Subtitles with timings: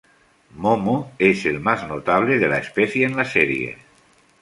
[0.61, 3.77] Momo es el más notable de la especie en la serie.